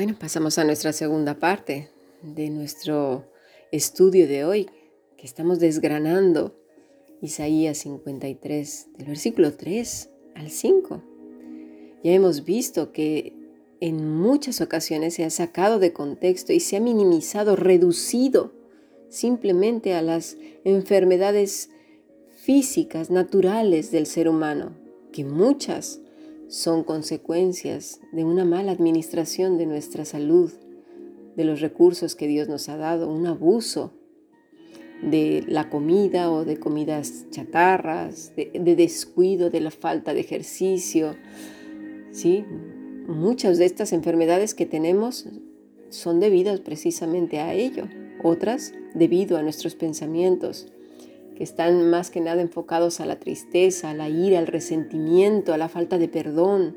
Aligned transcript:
Bueno, 0.00 0.16
pasamos 0.18 0.56
a 0.56 0.64
nuestra 0.64 0.94
segunda 0.94 1.38
parte 1.38 1.90
de 2.22 2.48
nuestro 2.48 3.26
estudio 3.70 4.26
de 4.26 4.46
hoy, 4.46 4.70
que 5.18 5.26
estamos 5.26 5.58
desgranando 5.58 6.56
Isaías 7.20 7.76
53, 7.76 8.86
del 8.96 9.08
versículo 9.08 9.52
3 9.52 10.08
al 10.36 10.48
5. 10.48 11.02
Ya 12.02 12.12
hemos 12.12 12.46
visto 12.46 12.92
que 12.92 13.34
en 13.80 14.08
muchas 14.08 14.62
ocasiones 14.62 15.12
se 15.12 15.24
ha 15.24 15.28
sacado 15.28 15.78
de 15.78 15.92
contexto 15.92 16.54
y 16.54 16.60
se 16.60 16.78
ha 16.78 16.80
minimizado, 16.80 17.54
reducido 17.54 18.54
simplemente 19.10 19.92
a 19.92 20.00
las 20.00 20.38
enfermedades 20.64 21.68
físicas, 22.38 23.10
naturales 23.10 23.90
del 23.90 24.06
ser 24.06 24.30
humano, 24.30 24.78
que 25.12 25.26
muchas 25.26 26.00
son 26.50 26.82
consecuencias 26.82 28.00
de 28.10 28.24
una 28.24 28.44
mala 28.44 28.72
administración 28.72 29.56
de 29.56 29.66
nuestra 29.66 30.04
salud, 30.04 30.50
de 31.36 31.44
los 31.44 31.60
recursos 31.60 32.16
que 32.16 32.26
Dios 32.26 32.48
nos 32.48 32.68
ha 32.68 32.76
dado, 32.76 33.08
un 33.08 33.26
abuso 33.26 33.92
de 35.00 35.44
la 35.46 35.70
comida 35.70 36.30
o 36.30 36.44
de 36.44 36.58
comidas 36.58 37.26
chatarras, 37.30 38.34
de, 38.34 38.50
descuido, 38.74 39.48
de 39.48 39.60
la 39.60 39.70
falta 39.70 40.12
de 40.12 40.20
ejercicio. 40.20 41.14
¿sí? 42.10 42.44
Muchas 43.06 43.56
de 43.58 43.66
estas 43.66 43.92
enfermedades 43.92 44.52
que 44.54 44.66
tenemos 44.66 45.28
son 45.88 46.18
debidas 46.18 46.58
precisamente 46.60 47.38
a 47.38 47.54
ello, 47.54 47.84
otras 48.24 48.74
debido 48.94 49.36
a 49.38 49.42
nuestros 49.42 49.76
pensamientos, 49.76 50.66
están 51.40 51.88
más 51.88 52.10
que 52.10 52.20
nada 52.20 52.42
enfocados 52.42 53.00
a 53.00 53.06
la 53.06 53.18
tristeza, 53.18 53.90
a 53.90 53.94
la 53.94 54.10
ira, 54.10 54.38
al 54.38 54.46
resentimiento, 54.46 55.54
a 55.54 55.58
la 55.58 55.70
falta 55.70 55.96
de 55.96 56.06
perdón, 56.06 56.76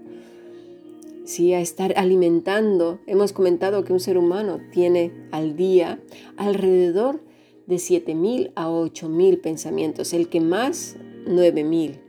¿sí? 1.25 1.53
a 1.53 1.59
estar 1.59 1.93
alimentando. 1.97 2.99
Hemos 3.05 3.33
comentado 3.33 3.83
que 3.83 3.91
un 3.91 3.99
ser 3.99 4.17
humano 4.17 4.61
tiene 4.71 5.11
al 5.31 5.57
día 5.57 5.99
alrededor 6.37 7.21
de 7.67 7.75
7.000 7.75 8.53
a 8.55 8.69
8.000 8.69 9.41
pensamientos, 9.41 10.13
el 10.13 10.29
que 10.29 10.39
más 10.39 10.95
9.000. 11.25 11.99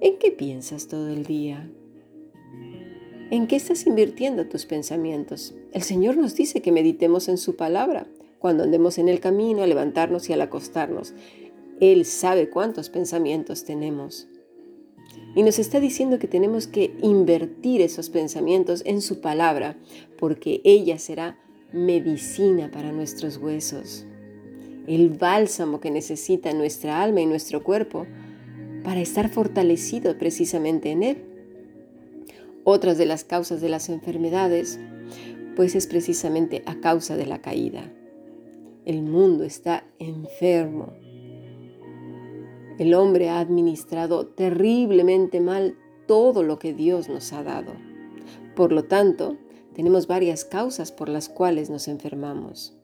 ¿En 0.00 0.18
qué 0.18 0.30
piensas 0.30 0.88
todo 0.88 1.08
el 1.08 1.24
día? 1.24 1.70
¿En 3.30 3.46
qué 3.46 3.56
estás 3.56 3.86
invirtiendo 3.86 4.46
tus 4.46 4.64
pensamientos? 4.64 5.54
El 5.72 5.82
Señor 5.82 6.16
nos 6.16 6.34
dice 6.34 6.62
que 6.62 6.72
meditemos 6.72 7.28
en 7.28 7.36
su 7.36 7.56
palabra 7.56 8.06
cuando 8.42 8.64
andemos 8.64 8.98
en 8.98 9.08
el 9.08 9.20
camino, 9.20 9.62
a 9.62 9.68
levantarnos 9.68 10.28
y 10.28 10.32
al 10.32 10.40
acostarnos. 10.40 11.14
Él 11.82 12.06
sabe 12.06 12.48
cuántos 12.48 12.88
pensamientos 12.88 13.64
tenemos. 13.64 14.28
Y 15.34 15.42
nos 15.42 15.58
está 15.58 15.80
diciendo 15.80 16.18
que 16.18 16.28
tenemos 16.28 16.66
que 16.66 16.94
invertir 17.02 17.82
esos 17.82 18.08
pensamientos 18.08 18.82
en 18.86 19.02
su 19.02 19.20
palabra, 19.20 19.76
porque 20.18 20.60
ella 20.64 20.98
será 20.98 21.38
medicina 21.72 22.70
para 22.70 22.92
nuestros 22.92 23.36
huesos 23.36 24.06
el 24.86 25.10
bálsamo 25.10 25.80
que 25.80 25.90
necesita 25.90 26.52
nuestra 26.52 27.02
alma 27.02 27.20
y 27.20 27.26
nuestro 27.26 27.62
cuerpo 27.62 28.06
para 28.84 29.00
estar 29.00 29.28
fortalecido 29.28 30.18
precisamente 30.18 30.90
en 30.90 31.02
él. 31.02 31.24
Otras 32.64 32.98
de 32.98 33.06
las 33.06 33.24
causas 33.24 33.60
de 33.60 33.68
las 33.68 33.88
enfermedades, 33.88 34.78
pues 35.56 35.74
es 35.74 35.86
precisamente 35.86 36.62
a 36.66 36.80
causa 36.80 37.16
de 37.16 37.26
la 37.26 37.40
caída. 37.40 37.92
El 38.84 39.02
mundo 39.02 39.44
está 39.44 39.84
enfermo. 39.98 40.92
El 42.78 42.94
hombre 42.94 43.28
ha 43.28 43.40
administrado 43.40 44.26
terriblemente 44.26 45.40
mal 45.40 45.76
todo 46.06 46.42
lo 46.42 46.58
que 46.58 46.72
Dios 46.72 47.08
nos 47.08 47.32
ha 47.32 47.42
dado. 47.42 47.72
Por 48.54 48.72
lo 48.72 48.84
tanto, 48.84 49.36
tenemos 49.74 50.06
varias 50.06 50.44
causas 50.44 50.92
por 50.92 51.08
las 51.08 51.28
cuales 51.28 51.70
nos 51.70 51.88
enfermamos. 51.88 52.76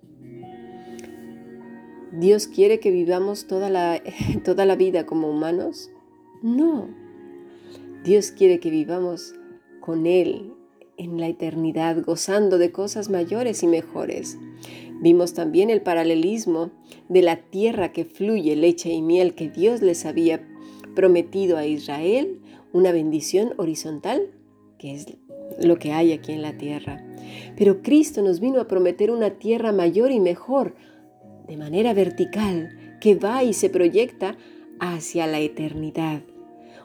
¿Dios 2.12 2.46
quiere 2.46 2.80
que 2.80 2.90
vivamos 2.90 3.46
toda 3.46 3.70
la, 3.70 4.02
toda 4.44 4.64
la 4.64 4.76
vida 4.76 5.06
como 5.06 5.30
humanos? 5.30 5.90
No. 6.42 6.88
Dios 8.04 8.30
quiere 8.30 8.60
que 8.60 8.70
vivamos 8.70 9.34
con 9.80 10.06
Él 10.06 10.54
en 10.96 11.20
la 11.20 11.28
eternidad, 11.28 12.02
gozando 12.04 12.58
de 12.58 12.72
cosas 12.72 13.08
mayores 13.08 13.62
y 13.62 13.66
mejores. 13.66 14.38
Vimos 15.00 15.34
también 15.34 15.70
el 15.70 15.82
paralelismo 15.82 16.70
de 17.08 17.22
la 17.22 17.36
tierra 17.36 17.92
que 17.92 18.04
fluye 18.04 18.56
leche 18.56 18.90
y 18.90 19.02
miel 19.02 19.34
que 19.34 19.48
Dios 19.48 19.80
les 19.80 20.04
había 20.06 20.46
prometido 20.94 21.56
a 21.56 21.66
Israel, 21.66 22.40
una 22.72 22.90
bendición 22.90 23.52
horizontal, 23.56 24.30
que 24.78 24.94
es 24.94 25.06
lo 25.62 25.78
que 25.78 25.92
hay 25.92 26.12
aquí 26.12 26.32
en 26.32 26.42
la 26.42 26.56
tierra. 26.56 27.04
Pero 27.56 27.82
Cristo 27.82 28.22
nos 28.22 28.40
vino 28.40 28.60
a 28.60 28.68
prometer 28.68 29.10
una 29.10 29.30
tierra 29.38 29.72
mayor 29.72 30.10
y 30.10 30.20
mejor, 30.20 30.74
de 31.46 31.56
manera 31.56 31.94
vertical 31.94 32.98
que 33.00 33.14
va 33.14 33.44
y 33.44 33.52
se 33.52 33.70
proyecta 33.70 34.36
hacia 34.80 35.26
la 35.26 35.40
eternidad. 35.40 36.22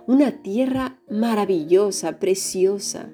Una 0.06 0.44
tierra 0.44 1.00
maravillosa, 1.10 2.20
preciosa. 2.20 3.10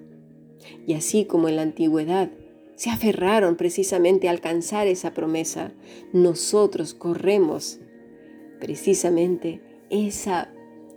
Y 0.85 0.93
así 0.93 1.25
como 1.25 1.47
en 1.47 1.55
la 1.55 1.61
antigüedad 1.61 2.29
se 2.79 2.89
aferraron 2.89 3.57
precisamente 3.57 4.29
a 4.29 4.31
alcanzar 4.31 4.87
esa 4.87 5.13
promesa, 5.13 5.73
nosotros 6.13 6.93
corremos 6.93 7.77
precisamente 8.61 9.59
esa 9.89 10.49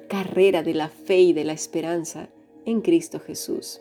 carrera 0.08 0.62
de 0.62 0.74
la 0.74 0.88
fe 0.88 1.18
y 1.18 1.32
de 1.32 1.42
la 1.42 1.54
esperanza 1.54 2.28
en 2.66 2.82
Cristo 2.82 3.18
Jesús, 3.18 3.80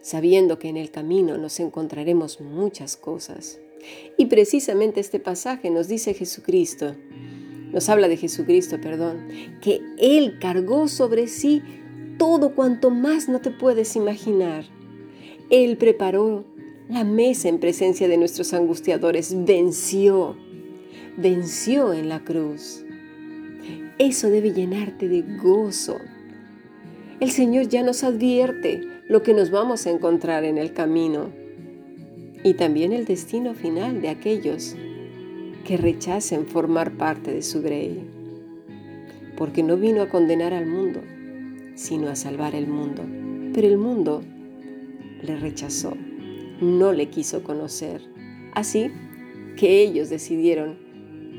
sabiendo 0.00 0.60
que 0.60 0.68
en 0.68 0.76
el 0.76 0.92
camino 0.92 1.36
nos 1.36 1.58
encontraremos 1.58 2.40
muchas 2.40 2.96
cosas. 2.96 3.58
Y 4.16 4.26
precisamente 4.26 5.00
este 5.00 5.18
pasaje 5.18 5.68
nos 5.68 5.88
dice 5.88 6.14
Jesucristo, 6.14 6.94
nos 7.72 7.88
habla 7.88 8.06
de 8.06 8.16
Jesucristo, 8.16 8.80
perdón, 8.80 9.26
que 9.60 9.80
Él 9.98 10.38
cargó 10.40 10.86
sobre 10.86 11.26
sí 11.26 11.60
todo 12.18 12.54
cuanto 12.54 12.90
más 12.90 13.28
no 13.28 13.40
te 13.40 13.50
puedes 13.50 13.96
imaginar. 13.96 14.64
Él 15.50 15.76
preparó 15.76 16.44
la 16.88 17.02
mesa 17.02 17.48
en 17.48 17.58
presencia 17.58 18.06
de 18.06 18.16
nuestros 18.16 18.54
angustiadores, 18.54 19.34
venció, 19.44 20.36
venció 21.16 21.92
en 21.92 22.08
la 22.08 22.20
cruz. 22.20 22.84
Eso 23.98 24.30
debe 24.30 24.52
llenarte 24.52 25.08
de 25.08 25.22
gozo. 25.42 25.98
El 27.18 27.32
Señor 27.32 27.68
ya 27.68 27.82
nos 27.82 28.04
advierte 28.04 28.80
lo 29.08 29.24
que 29.24 29.34
nos 29.34 29.50
vamos 29.50 29.86
a 29.86 29.90
encontrar 29.90 30.44
en 30.44 30.56
el 30.56 30.72
camino 30.72 31.30
y 32.44 32.54
también 32.54 32.92
el 32.92 33.04
destino 33.04 33.54
final 33.54 34.00
de 34.00 34.08
aquellos 34.08 34.76
que 35.64 35.76
rechacen 35.76 36.46
formar 36.46 36.92
parte 36.92 37.32
de 37.32 37.42
su 37.42 37.60
grey, 37.60 38.04
porque 39.36 39.64
no 39.64 39.76
vino 39.76 40.00
a 40.00 40.08
condenar 40.08 40.54
al 40.54 40.66
mundo, 40.66 41.00
sino 41.74 42.08
a 42.08 42.14
salvar 42.14 42.54
el 42.54 42.68
mundo. 42.68 43.04
Pero 43.52 43.66
el 43.66 43.78
mundo 43.78 44.22
le 45.22 45.36
rechazó, 45.36 45.94
no 46.60 46.92
le 46.92 47.08
quiso 47.08 47.42
conocer. 47.42 48.02
Así 48.54 48.90
que 49.56 49.82
ellos 49.82 50.10
decidieron 50.10 50.78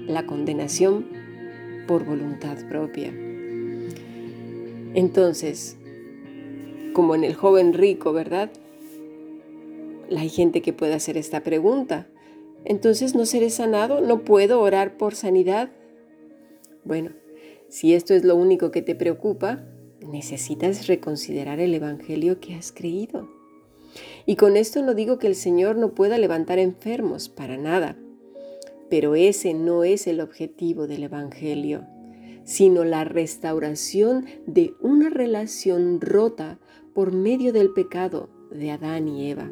la 0.07 0.25
condenación 0.25 1.05
por 1.87 2.05
voluntad 2.05 2.57
propia. 2.67 3.13
Entonces, 4.93 5.77
como 6.93 7.15
en 7.15 7.23
el 7.23 7.33
joven 7.33 7.73
rico, 7.73 8.13
¿verdad? 8.13 8.51
hay 10.17 10.29
gente 10.29 10.61
que 10.61 10.73
puede 10.73 10.93
hacer 10.93 11.17
esta 11.17 11.41
pregunta. 11.41 12.07
Entonces, 12.65 13.15
¿no 13.15 13.25
seré 13.25 13.49
sanado? 13.49 14.01
¿No 14.01 14.23
puedo 14.23 14.59
orar 14.61 14.97
por 14.97 15.15
sanidad? 15.15 15.69
Bueno, 16.83 17.11
si 17.69 17.93
esto 17.93 18.13
es 18.13 18.23
lo 18.23 18.35
único 18.35 18.71
que 18.71 18.81
te 18.81 18.95
preocupa, 18.95 19.63
necesitas 20.05 20.87
reconsiderar 20.87 21.59
el 21.59 21.73
Evangelio 21.73 22.39
que 22.39 22.55
has 22.55 22.71
creído. 22.71 23.29
Y 24.25 24.35
con 24.35 24.57
esto 24.57 24.81
no 24.81 24.93
digo 24.93 25.17
que 25.17 25.27
el 25.27 25.35
Señor 25.35 25.75
no 25.77 25.93
pueda 25.93 26.17
levantar 26.17 26.59
enfermos, 26.59 27.29
para 27.29 27.57
nada. 27.57 27.97
Pero 28.89 29.15
ese 29.15 29.53
no 29.53 29.83
es 29.83 30.07
el 30.07 30.19
objetivo 30.19 30.87
del 30.87 31.03
Evangelio, 31.03 31.85
sino 32.43 32.83
la 32.83 33.03
restauración 33.03 34.25
de 34.45 34.73
una 34.81 35.09
relación 35.09 36.01
rota 36.01 36.59
por 36.93 37.13
medio 37.13 37.53
del 37.53 37.71
pecado 37.71 38.29
de 38.51 38.71
Adán 38.71 39.07
y 39.07 39.29
Eva. 39.29 39.51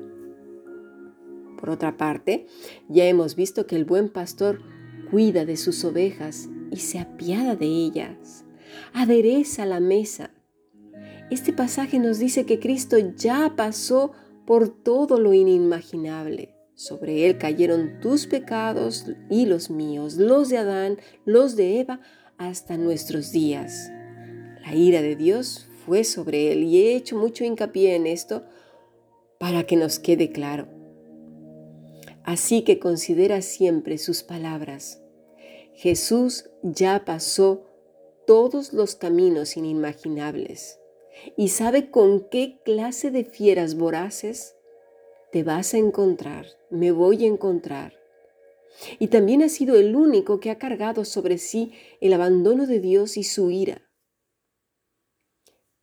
Por 1.57 1.69
otra 1.69 1.97
parte, 1.97 2.47
ya 2.87 3.05
hemos 3.05 3.35
visto 3.35 3.65
que 3.65 3.75
el 3.75 3.85
buen 3.85 4.09
pastor 4.09 4.61
cuida 5.09 5.45
de 5.45 5.57
sus 5.57 5.83
ovejas 5.83 6.49
y 6.71 6.77
se 6.77 6.99
apiada 6.99 7.55
de 7.55 7.65
ellas, 7.65 8.45
adereza 8.93 9.65
la 9.65 9.79
mesa. 9.79 10.31
Este 11.29 11.53
pasaje 11.53 11.99
nos 11.99 12.19
dice 12.19 12.45
que 12.45 12.59
Cristo 12.59 12.97
ya 12.97 13.53
pasó 13.55 14.13
por 14.49 14.67
todo 14.67 15.19
lo 15.19 15.31
inimaginable. 15.31 16.55
Sobre 16.73 17.27
él 17.27 17.37
cayeron 17.37 17.99
tus 18.01 18.25
pecados 18.25 19.05
y 19.29 19.45
los 19.45 19.69
míos, 19.69 20.15
los 20.15 20.49
de 20.49 20.57
Adán, 20.57 20.97
los 21.23 21.55
de 21.55 21.79
Eva, 21.79 22.01
hasta 22.39 22.75
nuestros 22.75 23.31
días. 23.31 23.91
La 24.65 24.73
ira 24.73 25.03
de 25.03 25.15
Dios 25.15 25.67
fue 25.85 26.03
sobre 26.03 26.51
él 26.51 26.63
y 26.63 26.81
he 26.81 26.95
hecho 26.95 27.15
mucho 27.15 27.43
hincapié 27.43 27.93
en 27.93 28.07
esto 28.07 28.43
para 29.39 29.65
que 29.65 29.75
nos 29.75 29.99
quede 29.99 30.31
claro. 30.31 30.67
Así 32.23 32.63
que 32.63 32.79
considera 32.79 33.43
siempre 33.43 33.99
sus 33.99 34.23
palabras. 34.23 34.99
Jesús 35.75 36.49
ya 36.63 37.05
pasó 37.05 37.67
todos 38.25 38.73
los 38.73 38.95
caminos 38.95 39.57
inimaginables 39.57 40.78
y 41.37 41.49
sabe 41.49 41.89
con 41.91 42.29
qué 42.29 42.59
clase 42.63 43.11
de 43.11 43.23
fieras 43.23 43.75
voraces 43.75 44.55
te 45.31 45.43
vas 45.43 45.73
a 45.73 45.77
encontrar, 45.77 46.45
me 46.69 46.91
voy 46.91 47.23
a 47.23 47.27
encontrar. 47.27 47.93
Y 48.97 49.07
también 49.07 49.43
ha 49.43 49.49
sido 49.49 49.75
el 49.75 49.95
único 49.95 50.39
que 50.39 50.49
ha 50.49 50.57
cargado 50.57 51.05
sobre 51.05 51.37
sí 51.37 51.73
el 52.01 52.13
abandono 52.13 52.65
de 52.65 52.79
Dios 52.79 53.17
y 53.17 53.23
su 53.23 53.51
ira. 53.51 53.89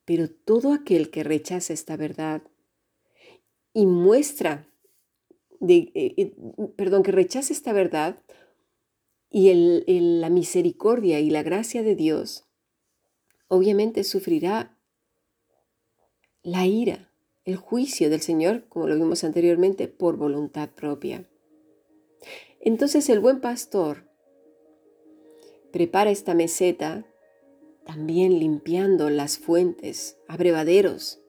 Pero 0.04 0.30
todo 0.30 0.72
aquel 0.72 1.10
que 1.10 1.24
rechaza 1.24 1.72
esta 1.72 1.96
verdad 1.96 2.42
y 3.72 3.86
muestra, 3.86 4.68
de, 5.60 5.90
eh, 5.94 6.14
eh, 6.16 6.34
perdón, 6.76 7.02
que 7.02 7.12
rechaza 7.12 7.52
esta 7.52 7.72
verdad 7.72 8.22
y 9.30 9.52
la 10.00 10.30
misericordia 10.30 11.20
y 11.20 11.30
la 11.30 11.42
gracia 11.42 11.82
de 11.82 11.94
Dios, 11.94 12.46
obviamente 13.48 14.04
sufrirá 14.04 14.75
la 16.46 16.64
ira 16.64 17.10
el 17.44 17.56
juicio 17.56 18.08
del 18.08 18.20
Señor, 18.20 18.64
como 18.68 18.86
lo 18.86 18.94
vimos 18.94 19.24
anteriormente, 19.24 19.88
por 19.88 20.16
voluntad 20.16 20.68
propia. 20.70 21.28
Entonces 22.60 23.08
el 23.08 23.18
buen 23.18 23.40
pastor 23.40 24.04
prepara 25.72 26.10
esta 26.10 26.34
meseta 26.34 27.04
también 27.84 28.38
limpiando 28.38 29.10
las 29.10 29.38
fuentes, 29.38 30.18
abrevaderos. 30.28 31.20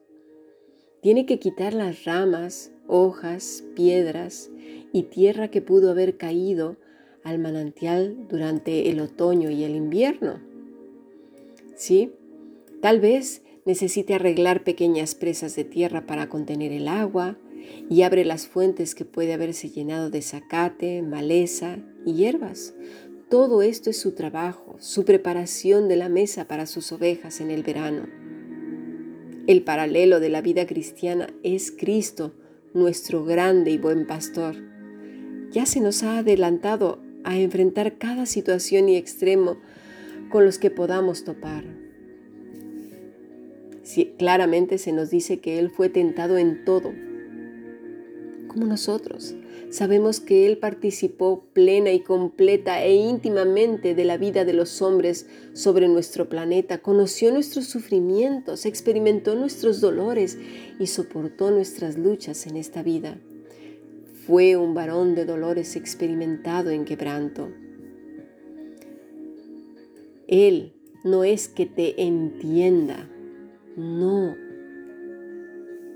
Tiene 1.02 1.26
que 1.26 1.40
quitar 1.40 1.74
las 1.74 2.04
ramas, 2.04 2.70
hojas, 2.86 3.64
piedras 3.74 4.50
y 4.92 5.04
tierra 5.04 5.48
que 5.48 5.62
pudo 5.62 5.90
haber 5.90 6.16
caído 6.16 6.76
al 7.24 7.40
manantial 7.40 8.28
durante 8.28 8.88
el 8.88 9.00
otoño 9.00 9.50
y 9.50 9.64
el 9.64 9.74
invierno. 9.74 10.40
¿Sí? 11.74 12.12
Tal 12.80 13.00
vez 13.00 13.42
necesite 13.64 14.14
arreglar 14.14 14.64
pequeñas 14.64 15.14
presas 15.14 15.56
de 15.56 15.64
tierra 15.64 16.06
para 16.06 16.28
contener 16.28 16.72
el 16.72 16.88
agua 16.88 17.36
y 17.88 18.02
abre 18.02 18.24
las 18.24 18.46
fuentes 18.46 18.94
que 18.94 19.04
puede 19.04 19.34
haberse 19.34 19.70
llenado 19.70 20.10
de 20.10 20.22
zacate, 20.22 21.02
maleza 21.02 21.78
y 22.04 22.14
hierbas. 22.14 22.74
Todo 23.28 23.62
esto 23.62 23.90
es 23.90 24.00
su 24.00 24.12
trabajo, 24.12 24.76
su 24.78 25.04
preparación 25.04 25.88
de 25.88 25.96
la 25.96 26.08
mesa 26.08 26.46
para 26.46 26.66
sus 26.66 26.92
ovejas 26.92 27.40
en 27.40 27.50
el 27.50 27.62
verano. 27.62 28.06
El 29.46 29.62
paralelo 29.62 30.20
de 30.20 30.28
la 30.28 30.40
vida 30.40 30.66
cristiana 30.66 31.28
es 31.42 31.70
Cristo, 31.70 32.34
nuestro 32.74 33.24
grande 33.24 33.70
y 33.70 33.78
buen 33.78 34.06
pastor. 34.06 34.56
Ya 35.50 35.66
se 35.66 35.80
nos 35.80 36.02
ha 36.02 36.18
adelantado 36.18 37.00
a 37.24 37.36
enfrentar 37.36 37.98
cada 37.98 38.26
situación 38.26 38.88
y 38.88 38.96
extremo 38.96 39.58
con 40.30 40.44
los 40.44 40.58
que 40.58 40.70
podamos 40.70 41.24
topar 41.24 41.77
claramente 44.18 44.78
se 44.78 44.92
nos 44.92 45.10
dice 45.10 45.40
que 45.40 45.58
Él 45.58 45.70
fue 45.70 45.88
tentado 45.88 46.38
en 46.38 46.64
todo, 46.64 46.92
como 48.48 48.66
nosotros. 48.66 49.34
Sabemos 49.70 50.20
que 50.20 50.46
Él 50.46 50.56
participó 50.56 51.44
plena 51.52 51.92
y 51.92 52.00
completa 52.00 52.82
e 52.82 52.94
íntimamente 52.94 53.94
de 53.94 54.04
la 54.04 54.16
vida 54.16 54.46
de 54.46 54.54
los 54.54 54.80
hombres 54.80 55.26
sobre 55.52 55.88
nuestro 55.88 56.28
planeta, 56.28 56.78
conoció 56.78 57.30
nuestros 57.30 57.66
sufrimientos, 57.66 58.64
experimentó 58.64 59.34
nuestros 59.34 59.80
dolores 59.82 60.38
y 60.80 60.86
soportó 60.86 61.50
nuestras 61.50 61.98
luchas 61.98 62.46
en 62.46 62.56
esta 62.56 62.82
vida. 62.82 63.18
Fue 64.26 64.56
un 64.56 64.74
varón 64.74 65.14
de 65.14 65.26
dolores 65.26 65.76
experimentado 65.76 66.70
en 66.70 66.84
quebranto. 66.86 67.50
Él 70.26 70.74
no 71.04 71.24
es 71.24 71.48
que 71.48 71.66
te 71.66 72.02
entienda, 72.02 73.08
no. 73.78 74.36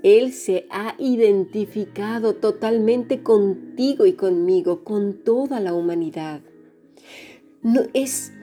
Él 0.03 0.33
se 0.33 0.65
ha 0.69 0.95
identificado 0.97 2.35
totalmente 2.35 3.23
contigo 3.23 4.05
y 4.05 4.13
conmigo, 4.13 4.83
con 4.83 5.23
toda 5.23 5.59
la 5.59 5.73
humanidad. 5.73 6.41
No 7.61 7.83
es 7.93 8.33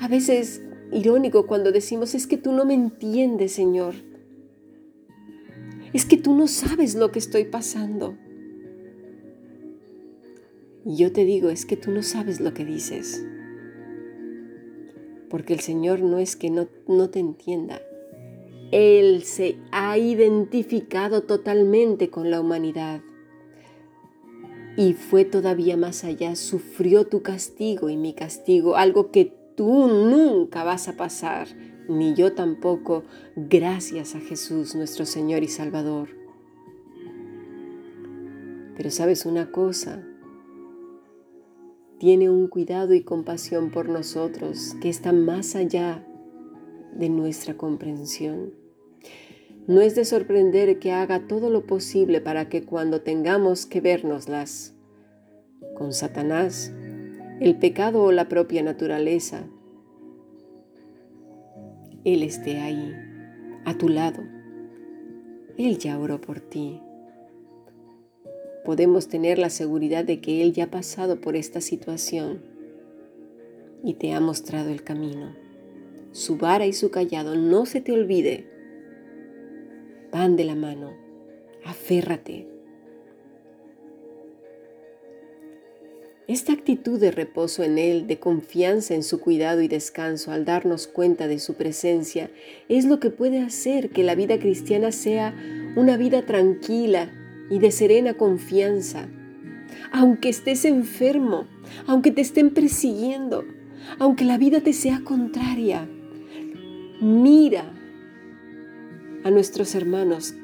a 0.00 0.06
veces 0.06 0.62
irónico 0.92 1.46
cuando 1.46 1.72
decimos, 1.72 2.14
es 2.14 2.26
que 2.26 2.36
tú 2.36 2.52
no 2.52 2.64
me 2.64 2.74
entiendes, 2.74 3.52
Señor. 3.52 3.94
Es 5.92 6.04
que 6.04 6.16
tú 6.16 6.34
no 6.34 6.46
sabes 6.46 6.94
lo 6.94 7.10
que 7.10 7.18
estoy 7.18 7.44
pasando. 7.44 8.16
Y 10.84 10.96
yo 10.96 11.12
te 11.12 11.24
digo, 11.24 11.50
es 11.50 11.66
que 11.66 11.76
tú 11.76 11.90
no 11.90 12.02
sabes 12.02 12.40
lo 12.40 12.54
que 12.54 12.64
dices. 12.64 13.26
Porque 15.28 15.52
el 15.52 15.60
Señor 15.60 16.00
no 16.00 16.18
es 16.18 16.36
que 16.36 16.50
no, 16.50 16.68
no 16.86 17.10
te 17.10 17.18
entienda, 17.18 17.82
él 18.70 19.22
se 19.24 19.58
ha 19.72 19.98
identificado 19.98 21.22
totalmente 21.22 22.10
con 22.10 22.30
la 22.30 22.40
humanidad 22.40 23.00
y 24.78 24.92
fue 24.92 25.24
todavía 25.24 25.76
más 25.76 26.04
allá, 26.04 26.36
sufrió 26.36 27.04
tu 27.04 27.20
castigo 27.20 27.90
y 27.90 27.96
mi 27.96 28.12
castigo, 28.12 28.76
algo 28.76 29.10
que 29.10 29.34
tú 29.56 29.88
nunca 29.88 30.62
vas 30.62 30.86
a 30.86 30.96
pasar, 30.96 31.48
ni 31.88 32.14
yo 32.14 32.32
tampoco, 32.34 33.02
gracias 33.34 34.14
a 34.14 34.20
Jesús 34.20 34.76
nuestro 34.76 35.04
Señor 35.04 35.42
y 35.42 35.48
Salvador. 35.48 36.10
Pero 38.76 38.92
sabes 38.92 39.26
una 39.26 39.50
cosa, 39.50 40.06
tiene 41.98 42.30
un 42.30 42.46
cuidado 42.46 42.94
y 42.94 43.02
compasión 43.02 43.72
por 43.72 43.88
nosotros 43.88 44.76
que 44.80 44.88
está 44.88 45.12
más 45.12 45.56
allá 45.56 46.06
de 46.92 47.08
nuestra 47.08 47.56
comprensión. 47.56 48.52
No 49.66 49.80
es 49.80 49.94
de 49.94 50.04
sorprender 50.04 50.78
que 50.78 50.92
haga 50.92 51.26
todo 51.26 51.50
lo 51.50 51.66
posible 51.66 52.20
para 52.20 52.48
que 52.48 52.64
cuando 52.64 53.02
tengamos 53.02 53.66
que 53.66 53.80
vernoslas 53.80 54.74
con 55.74 55.92
Satanás, 55.92 56.72
el 57.40 57.56
pecado 57.58 58.02
o 58.02 58.12
la 58.12 58.28
propia 58.28 58.62
naturaleza, 58.62 59.44
Él 62.04 62.22
esté 62.22 62.60
ahí, 62.60 62.94
a 63.64 63.76
tu 63.76 63.88
lado. 63.88 64.22
Él 65.58 65.78
ya 65.78 65.98
oró 65.98 66.20
por 66.20 66.40
ti. 66.40 66.80
Podemos 68.64 69.08
tener 69.08 69.38
la 69.38 69.50
seguridad 69.50 70.04
de 70.04 70.20
que 70.20 70.42
Él 70.42 70.52
ya 70.52 70.64
ha 70.64 70.70
pasado 70.70 71.20
por 71.20 71.36
esta 71.36 71.60
situación 71.60 72.40
y 73.84 73.94
te 73.94 74.14
ha 74.14 74.20
mostrado 74.20 74.70
el 74.70 74.82
camino 74.82 75.47
su 76.12 76.36
vara 76.36 76.66
y 76.66 76.72
su 76.72 76.90
callado, 76.90 77.36
no 77.36 77.66
se 77.66 77.80
te 77.80 77.92
olvide. 77.92 78.46
Van 80.10 80.36
de 80.36 80.44
la 80.44 80.54
mano, 80.54 80.94
aférrate. 81.64 82.48
Esta 86.28 86.52
actitud 86.52 87.00
de 87.00 87.10
reposo 87.10 87.62
en 87.62 87.78
Él, 87.78 88.06
de 88.06 88.18
confianza 88.18 88.94
en 88.94 89.02
su 89.02 89.18
cuidado 89.18 89.62
y 89.62 89.68
descanso 89.68 90.30
al 90.30 90.44
darnos 90.44 90.86
cuenta 90.86 91.26
de 91.26 91.38
su 91.38 91.54
presencia, 91.54 92.30
es 92.68 92.84
lo 92.84 93.00
que 93.00 93.08
puede 93.08 93.40
hacer 93.40 93.88
que 93.88 94.02
la 94.02 94.14
vida 94.14 94.38
cristiana 94.38 94.92
sea 94.92 95.34
una 95.74 95.96
vida 95.96 96.26
tranquila 96.26 97.10
y 97.50 97.60
de 97.60 97.70
serena 97.70 98.12
confianza. 98.12 99.08
Aunque 99.90 100.28
estés 100.28 100.66
enfermo, 100.66 101.46
aunque 101.86 102.10
te 102.10 102.20
estén 102.20 102.50
persiguiendo, 102.50 103.46
aunque 103.98 104.26
la 104.26 104.36
vida 104.36 104.60
te 104.60 104.74
sea 104.74 105.00
contraria, 105.02 105.88
Mira 107.00 107.62
a 109.22 109.30
nuestros 109.30 109.76
hermanos 109.76 110.34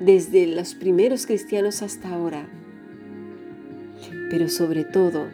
desde 0.00 0.48
los 0.48 0.74
primeros 0.74 1.26
cristianos 1.26 1.80
hasta 1.80 2.08
ahora. 2.08 2.48
Pero 4.28 4.48
sobre 4.48 4.82
todo, 4.82 5.28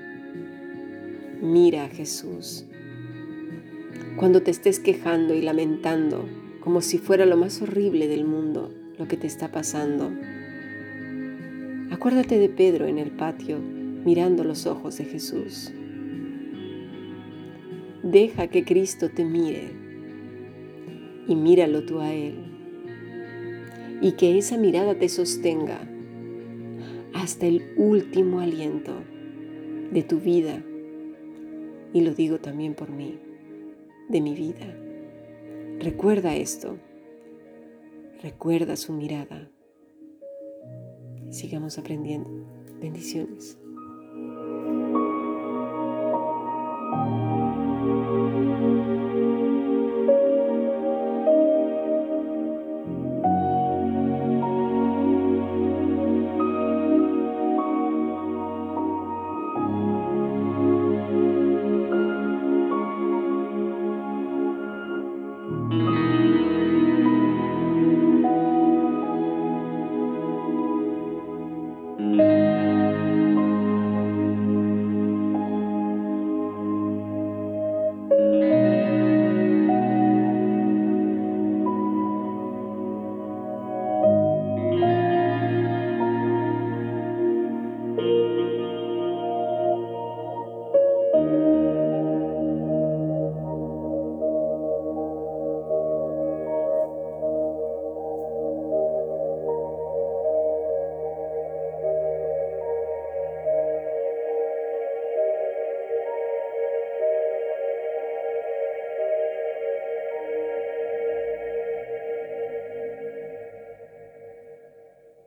mira 1.41 1.87
a 1.87 1.89
Jesús. 1.89 2.67
Cuando 4.17 4.43
te 4.43 4.51
estés 4.51 4.79
quejando 4.79 5.33
y 5.33 5.41
lamentando 5.41 6.29
como 6.61 6.83
si 6.83 6.99
fuera 6.99 7.25
lo 7.25 7.39
más 7.39 7.63
horrible 7.63 8.07
del 8.07 8.27
mundo 8.27 8.75
lo 8.99 9.09
que 9.09 9.17
te 9.17 9.27
está 9.27 9.51
pasando, 9.51 10.13
acuérdate 11.91 12.39
de 12.39 12.51
Pedro 12.51 12.87
en 12.87 12.99
el 12.99 13.11
patio 13.11 13.59
mirando 13.59 14.45
los 14.45 14.67
ojos 14.67 14.99
de 14.99 15.07
Jesús. 15.07 15.73
Deja 18.03 18.49
que 18.49 18.67
Cristo 18.67 19.09
te 19.09 19.25
mire 19.25 19.82
y 21.27 21.37
míralo 21.37 21.85
tú 21.85 22.01
a 22.01 22.13
Él. 22.13 22.35
Y 24.01 24.13
que 24.13 24.37
esa 24.39 24.57
mirada 24.59 24.99
te 24.99 25.09
sostenga 25.09 25.89
hasta 27.15 27.47
el 27.47 27.73
último 27.77 28.41
aliento 28.41 28.93
de 29.93 30.03
tu 30.03 30.19
vida. 30.19 30.63
Y 31.93 32.01
lo 32.01 32.15
digo 32.15 32.39
también 32.39 32.75
por 32.75 32.91
mí, 32.91 33.19
de 34.09 34.21
mi 34.21 34.35
vida. 34.35 34.75
Recuerda 35.79 36.35
esto. 36.35 36.79
Recuerda 38.23 38.77
su 38.77 38.93
mirada. 38.93 39.51
sigamos 41.31 41.79
aprendiendo. 41.79 42.31
Bendiciones. 42.81 43.62